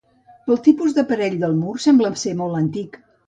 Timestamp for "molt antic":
2.43-2.99